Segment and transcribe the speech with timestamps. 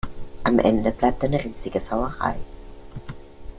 [0.43, 2.33] Am Ende bleibt eine riesige Sauerei.